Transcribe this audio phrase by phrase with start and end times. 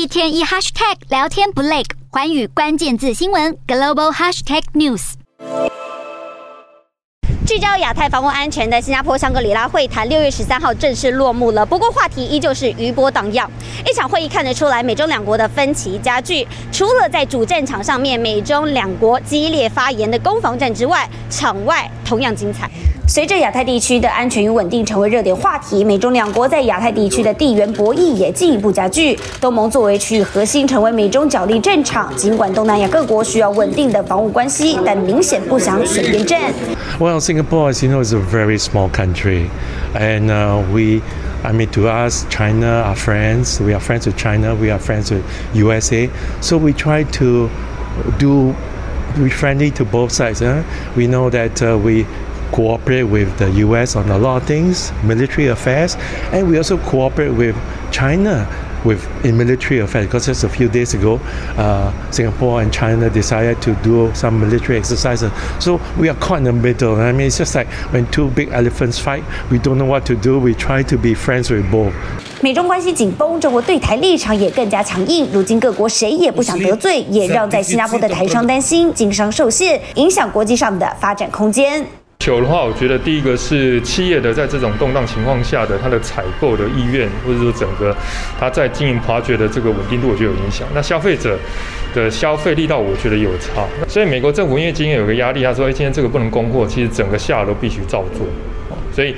[0.00, 5.12] 一天一 hashtag 聊天不累，寰宇关键字新闻 global hashtag news。
[7.46, 11.66] 聚焦亚太防务安全的新加坡香格里拉会谈，六月十三号正式落幕了。
[11.66, 13.50] 不过话题依旧是余波荡漾。
[13.86, 16.48] 一场会议看得出来，美中两国的分歧加剧。
[16.72, 22.70] 除了在主战场上面，美中两国激烈发言的攻防战之外，场外同样精彩。
[23.10, 29.18] 随着亚太地区的安全与稳定成为热点话题，美中两国在亚太地区的地缘博弈也进一步加剧。
[29.40, 32.14] 东盟作为区域核心，成为美中角力战场。
[32.14, 36.40] 尽管东南亚各国需要稳定的防务关系，但明显不想选边站。
[37.00, 39.48] Well, Singapore, as you know, is a very small country,
[39.92, 41.02] and uh, we,
[41.42, 43.60] I mean, to us, China are friends.
[43.60, 44.54] We are friends with China.
[44.54, 46.08] We are friends with USA.
[46.40, 47.50] So we try to
[48.20, 48.54] do
[49.20, 50.38] be friendly to both sides.
[50.38, 50.62] Huh?
[50.96, 52.06] We know that uh, we.
[52.51, 53.95] cooperate with the U.S.
[53.95, 55.97] on a lot of things, military affairs,
[56.31, 57.55] and we also cooperate with
[57.91, 58.47] China
[58.85, 60.05] with in military affairs.
[60.05, 61.19] Because just a few days ago,
[61.57, 65.31] uh, Singapore and China decided to do some military exercises.
[65.59, 66.95] So we are caught in the middle.
[66.95, 70.15] I mean, it's just like when two big elephants fight, we don't know what to
[70.15, 70.39] do.
[70.39, 71.93] We try to be friends with both.
[72.41, 75.27] 美中关系紧绷，中国对台立场也更加强硬。
[75.33, 81.83] 如今各国谁也不想得罪，也让在新加坡的台商担心经商受限，影响国际上的发展空间。
[82.20, 87.96] 求的话，我觉得第一个是企业的在这种动荡情况下的它的采购的意愿，或者说整个
[88.38, 90.68] 它在经营 project 的这个稳定度，我觉得有影响。
[90.74, 91.38] 那消费者
[91.94, 93.66] 的消费力道，我觉得有差。
[93.88, 98.26] 所以美国政府因为今天有个压力，他说：“哎，今天这个不能供货，其实整个下都必须照做。”
[98.92, 99.14] 所以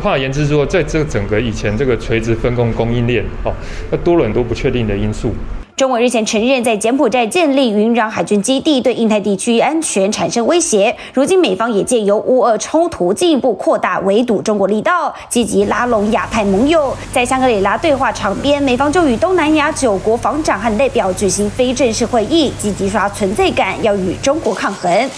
[0.00, 3.52] 换言之说，在这整个以前这个垂直分工供应链，哦，
[3.90, 5.34] 那多了很多不确定的因素。
[5.76, 10.94] 中国日前承认在柬埔寨建立云壤海军基地，对印太地区安全产生威胁。
[11.12, 16.96] 如今美方也借由乌俄冲突进一步扩大围堵中国力道，积极拉拢亚太盟友。
[17.12, 25.10] 在香格里拉对话场边，美方就与东南亚九国防长和代表举行非正式会议，积极刷存在感，要与中国抗衡。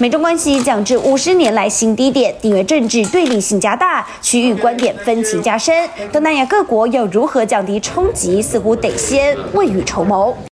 [0.00, 5.86] 美中关系降至五十年来新低点，地缘政治对立性加大，区域观点分歧加深。
[6.10, 10.34] 东南亚各国要如何降低冲击，似乎得先未雨绸缪。